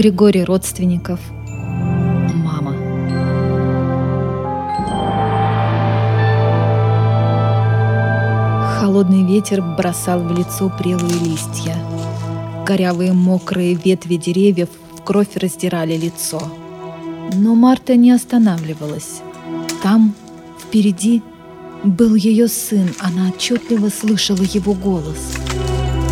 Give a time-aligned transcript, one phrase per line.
[0.00, 2.72] Григорий родственников, мама.
[8.78, 11.76] Холодный ветер бросал в лицо прелые листья.
[12.64, 16.40] Корявые мокрые ветви деревьев в кровь раздирали лицо.
[17.34, 19.20] Но Марта не останавливалась.
[19.82, 20.14] Там,
[20.58, 21.22] впереди,
[21.84, 25.36] был ее сын, она отчетливо слышала его голос.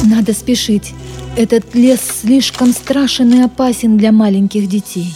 [0.04, 0.92] «Надо спешить,
[1.38, 5.14] этот лес слишком страшен и опасен для маленьких детей».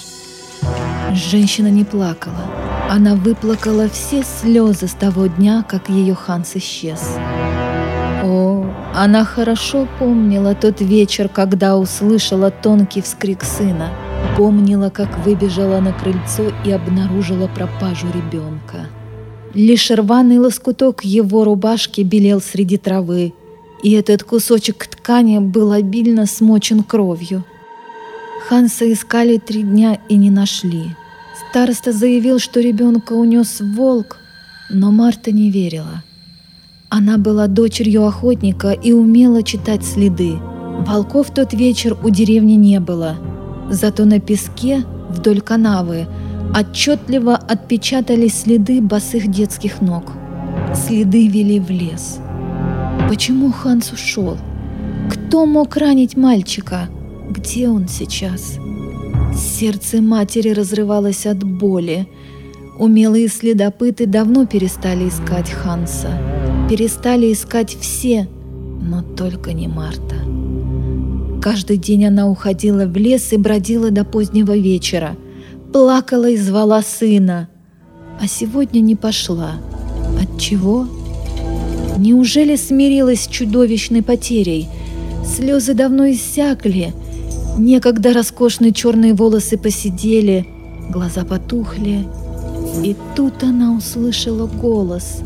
[1.12, 2.44] Женщина не плакала.
[2.88, 7.00] Она выплакала все слезы с того дня, как ее Ханс исчез.
[8.22, 13.90] О, она хорошо помнила тот вечер, когда услышала тонкий вскрик сына.
[14.36, 18.86] Помнила, как выбежала на крыльцо и обнаружила пропажу ребенка.
[19.54, 23.34] Лишь рваный лоскуток его рубашки белел среди травы,
[23.82, 27.44] и этот кусочек ткани был обильно смочен кровью.
[28.48, 30.96] Ханса искали три дня и не нашли.
[31.50, 34.18] Староста заявил, что ребенка унес волк,
[34.70, 36.02] но Марта не верила.
[36.88, 40.38] Она была дочерью охотника и умела читать следы.
[40.86, 43.16] Волков тот вечер у деревни не было,
[43.70, 46.06] зато на песке вдоль канавы–
[46.54, 50.12] отчетливо отпечатались следы босых детских ног.
[50.74, 52.18] Следы вели в лес.
[53.12, 54.38] Почему Ханс ушел?
[55.10, 56.88] Кто мог ранить мальчика?
[57.28, 58.58] Где он сейчас?
[59.36, 62.08] Сердце матери разрывалось от боли.
[62.78, 66.08] Умелые следопыты давно перестали искать Ханса.
[66.70, 68.26] Перестали искать все,
[68.80, 70.16] но только не Марта.
[71.42, 75.16] Каждый день она уходила в лес и бродила до позднего вечера–
[75.74, 77.50] плакала и звала сына,
[78.18, 79.56] а сегодня не пошла.
[80.18, 80.88] От чего?
[82.02, 84.68] Неужели смирилась с чудовищной потерей?
[85.24, 86.92] Слезы давно иссякли,
[87.56, 90.44] некогда роскошные черные волосы посидели,
[90.90, 92.04] глаза потухли.
[92.82, 95.20] И тут она услышала голос,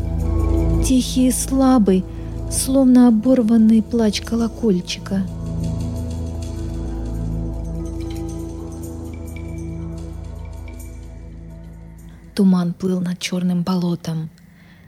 [0.85, 2.05] тихий и слабый,
[2.51, 5.25] словно оборванный плач колокольчика–
[12.35, 14.29] Туман плыл над черным болотом.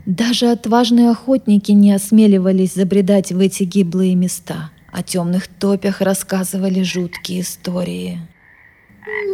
[0.09, 4.71] Даже отважные охотники не осмеливались забредать в эти гиблые места.
[4.91, 8.17] О темных топях рассказывали жуткие истории.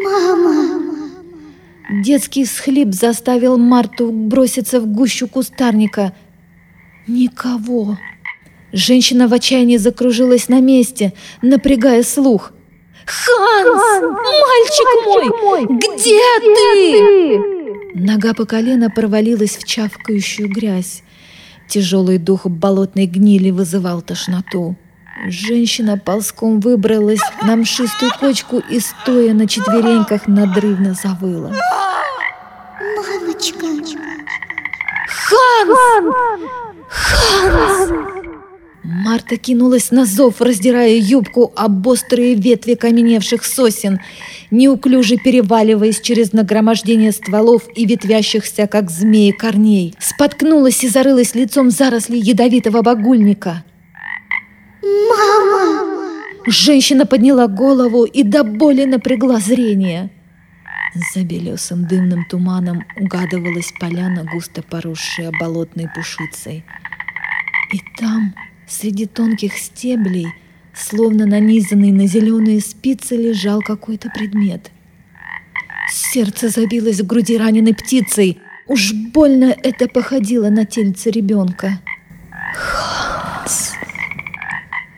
[0.04, 0.82] «Мама!»
[2.04, 6.12] Детский всхлип заставил Марту броситься в гущу кустарника.
[7.08, 7.98] Никого.
[8.74, 12.52] Женщина в отчаянии закружилась на месте, напрягая слух.
[13.06, 13.82] «Ханс!
[13.82, 15.66] Ханс мальчик, мальчик мой!
[15.78, 17.50] Где, где ты?
[17.50, 17.55] ты?»
[17.98, 21.02] Нога по колено провалилась в чавкающую грязь.
[21.70, 24.76] Тяжелый дух болотной гнили вызывал тошноту.
[25.30, 31.56] Женщина ползком выбралась на мшистую кочку и, стоя на четвереньках, надрывно завыла.
[32.98, 33.66] «Мамочка!»
[35.08, 35.80] «Ханс!
[36.90, 38.15] Ханс!», Ханс!
[38.88, 44.00] Марта кинулась на зов, раздирая юбку об острые ветви каменевших сосен,
[44.52, 49.96] неуклюже переваливаясь через нагромождение стволов и ветвящихся, как змеи, корней.
[49.98, 53.64] Споткнулась и зарылась лицом в заросли ядовитого багульника.
[54.84, 55.96] «Мама!»
[56.46, 60.12] Женщина подняла голову и до боли напрягла зрение.
[61.16, 66.64] За белесым дымным туманом угадывалась поляна, густо поросшая болотной пушицей.
[67.74, 68.36] И там
[68.68, 70.28] Среди тонких стеблей,
[70.74, 74.72] словно нанизанный на зеленые спицы, лежал какой-то предмет.
[75.92, 78.40] Сердце забилось в груди раненой птицей.
[78.68, 81.80] Уж больно это походило на тельце ребенка.
[82.56, 83.74] «Ханс!»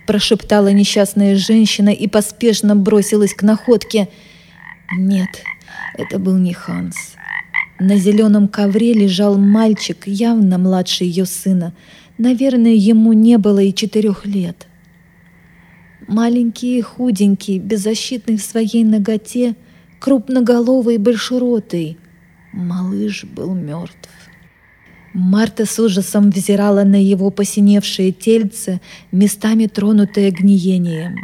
[0.05, 4.07] Прошептала несчастная женщина и поспешно бросилась к находке.
[4.95, 5.43] Нет,
[5.95, 6.95] это был не Ханс.
[7.79, 11.73] На зеленом ковре лежал мальчик, явно младше ее сына,
[12.17, 14.67] Наверное, ему не было и четырех лет.
[16.07, 19.55] Маленький и худенький, беззащитный в своей ноготе,
[19.99, 21.97] крупноголовый и большеротый.
[22.53, 24.09] Малыш был мертв.
[25.13, 28.81] Марта с ужасом взирала на его посиневшие тельце,
[29.11, 31.15] местами тронутое гниением.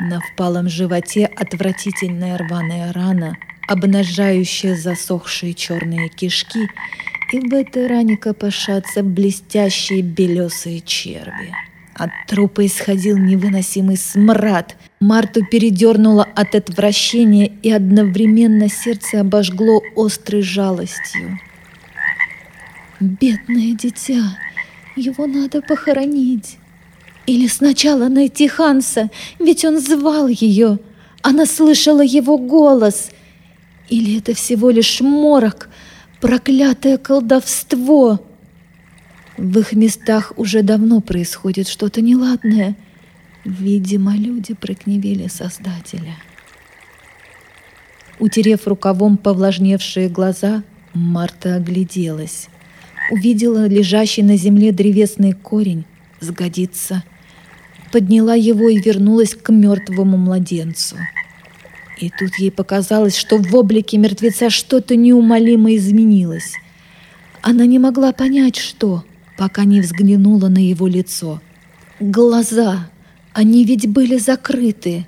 [0.00, 3.36] На впалом животе отвратительная рваная рана,
[3.68, 6.68] обнажающая засохшие черные кишки
[7.32, 11.52] и в этой ране копошатся блестящие белесые черви.
[11.94, 14.76] От трупа исходил невыносимый смрад.
[15.00, 21.38] Марту передернуло от отвращения, и одновременно сердце обожгло острой жалостью.
[23.00, 24.38] «Бедное дитя!
[24.94, 26.58] Его надо похоронить!»
[27.26, 30.78] Или сначала найти Ханса, ведь он звал ее,
[31.22, 33.10] Она слышала его голос.
[33.88, 35.68] Или это всего лишь морок,
[36.20, 38.20] проклятое колдовство?
[39.36, 42.76] В их местах уже давно происходит что-то неладное.
[43.44, 46.16] Видимо, люди прогневили Создателя.
[48.18, 50.62] Утерев рукавом повлажневшие глаза,
[50.94, 52.48] Марта огляделась.
[53.10, 55.84] Увидела лежащий на земле древесный корень.
[56.20, 57.04] Сгодится.
[57.92, 60.96] Подняла его и вернулась к мертвому младенцу.
[61.98, 66.52] И тут ей показалось, что в облике мертвеца что-то неумолимо изменилось.
[67.40, 69.04] Она не могла понять, что,
[69.38, 71.40] пока не взглянула на его лицо.
[72.00, 72.90] Глаза,
[73.32, 75.06] они ведь были закрыты.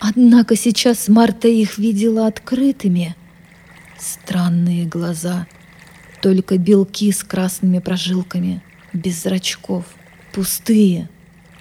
[0.00, 3.16] Однако сейчас Марта их видела открытыми.
[3.98, 5.46] Странные глаза,
[6.20, 9.84] только белки с красными прожилками, без зрачков,
[10.32, 11.08] пустые,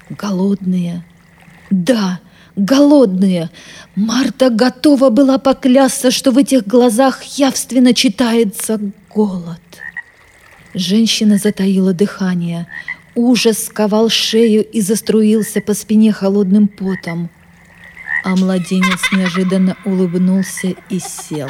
[0.10, 1.04] голодные.
[1.70, 2.20] Да,
[2.58, 3.50] голодные.
[3.96, 8.80] Марта готова была поклясться, что в этих глазах явственно читается
[9.14, 9.62] голод.
[10.74, 12.68] Женщина затаила дыхание.
[13.16, 17.30] Ужас сковал шею и заструился по спине холодным потом
[18.28, 21.48] а младенец неожиданно улыбнулся и сел.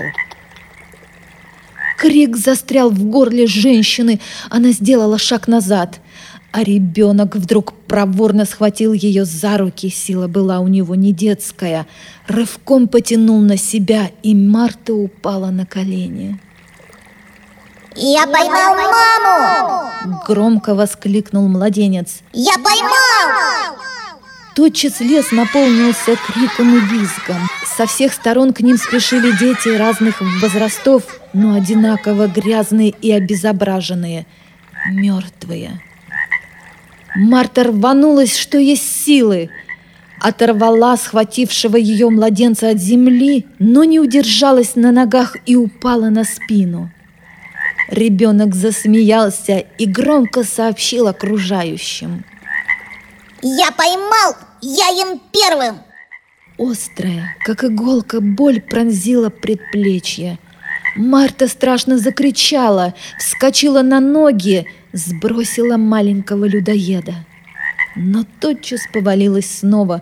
[1.98, 4.22] Крик застрял в горле женщины,
[4.52, 6.00] она сделала шаг назад,
[6.52, 11.88] а ребенок вдруг проворно схватил ее за руки, сила была у него не детская,
[12.28, 16.40] рывком потянул на себя, и Марта упала на колени.
[17.96, 22.20] «Я поймал маму!» Громко воскликнул младенец.
[22.32, 23.78] «Я поймал!»
[24.56, 27.48] Тотчас лес наполнился криком и визгом.
[27.66, 31.04] Со всех сторон к ним спешили дети разных возрастов,
[31.34, 34.26] но одинаково грязные и обезображенные,
[34.90, 35.80] мертвые.
[37.18, 39.50] Марта рванулась, что есть силы.
[40.22, 46.92] Оторвала схватившего ее младенца от земли, но не удержалась на ногах и упала на спину.
[47.90, 52.24] Ребенок засмеялся и громко сообщил окружающим.
[53.42, 55.78] «Я поймал я ем первым!»
[56.60, 60.38] Острая, как иголка, боль пронзила предплечье.
[60.98, 67.14] Марта страшно закричала, вскочила на ноги, сбросила маленького людоеда.
[67.96, 70.02] Но тотчас повалилась снова,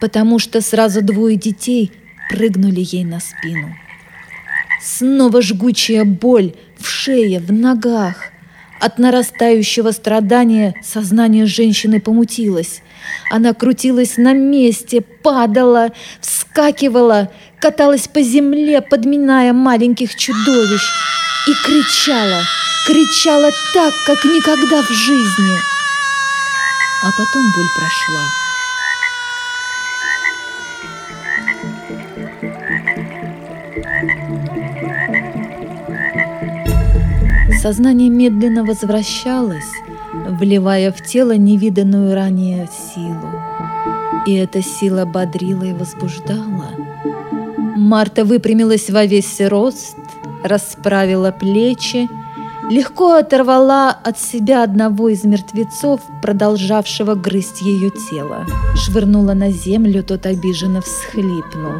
[0.00, 1.90] потому что сразу двое детей
[2.30, 3.74] прыгнули ей на спину.
[4.80, 8.30] Снова жгучая боль в шее, в ногах.
[8.80, 12.82] От нарастающего страдания сознание женщины помутилось.
[13.30, 15.92] Она крутилась на месте, падала,
[16.56, 17.28] вскакивала,
[17.60, 20.80] каталась по земле, подминая маленьких чудовищ
[21.46, 22.40] и кричала,
[22.86, 25.58] кричала так, как никогда в жизни.
[27.02, 28.24] А потом боль прошла.
[37.60, 39.72] Сознание медленно возвращалось,
[40.14, 43.55] вливая в тело невиданную ранее силу.
[44.26, 46.70] И эта сила бодрила и возбуждала.
[47.76, 49.96] Марта выпрямилась во весь рост,
[50.42, 52.08] расправила плечи,
[52.68, 58.44] легко оторвала от себя одного из мертвецов, продолжавшего грызть ее тело.
[58.74, 61.74] Швырнула на землю, тот обиженно всхлипнул.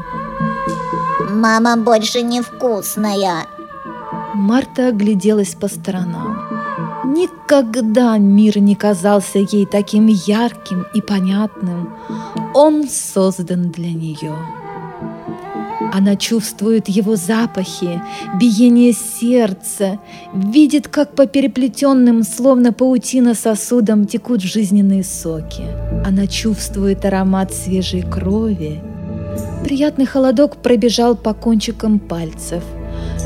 [1.31, 3.47] «Мама больше невкусная!»
[4.35, 6.56] Марта огляделась по сторонам.
[7.07, 11.95] Никогда мир не казался ей таким ярким и понятным.
[12.53, 14.35] Он создан для нее.
[15.93, 18.03] Она чувствует его запахи,
[18.41, 20.01] биение сердца,
[20.35, 25.63] видит, как по переплетенным, словно паутина сосудам, текут жизненные соки.
[26.05, 28.83] Она чувствует аромат свежей крови.
[29.63, 32.65] Приятный холодок пробежал по кончикам пальцев–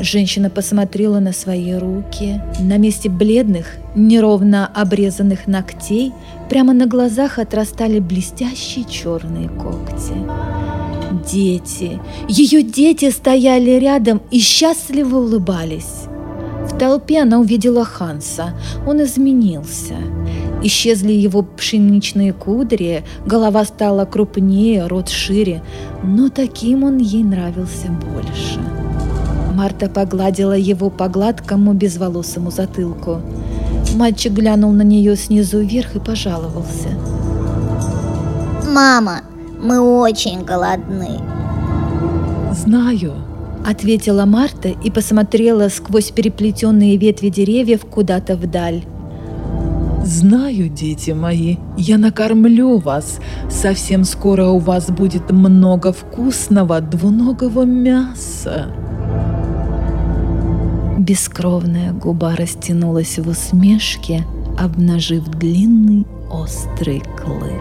[0.01, 2.41] Женщина посмотрела на свои руки.
[2.59, 6.11] На месте бледных, неровно обрезанных ногтей
[6.49, 10.15] прямо на глазах отрастали блестящие черные когти.
[11.31, 16.07] Дети, ее дети стояли рядом и счастливо улыбались.
[16.65, 18.55] В толпе она увидела Ханса.
[18.87, 19.97] Он изменился.
[20.63, 25.61] Исчезли его пшеничные кудри, голова стала крупнее, рот шире,
[26.03, 28.59] но таким он ей нравился больше.
[29.51, 33.21] Марта погладила его по гладкому безволосому затылку.
[33.95, 36.89] Мальчик глянул на нее снизу вверх и пожаловался.
[38.69, 39.21] «Мама,
[39.61, 41.19] мы очень голодны».
[42.53, 43.13] «Знаю»,—
[43.65, 48.83] ответила Марта и посмотрела сквозь переплетенные ветви деревьев куда-то вдаль.
[50.03, 53.19] Знаю, дети мои, я накормлю вас.
[53.51, 58.65] Совсем скоро у вас будет много вкусного двуногого мяса.
[61.11, 64.25] Бескровная губа растянулась в усмешке,
[64.57, 67.51] обнажив длинный острый клык.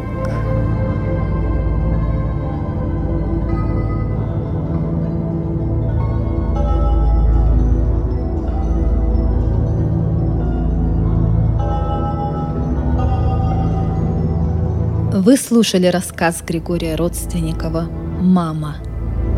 [15.12, 17.88] Вы слушали рассказ Григория Родственникова
[18.20, 18.76] «Мама».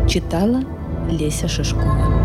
[0.07, 0.61] Читала
[1.09, 2.22] Леся Шишкова.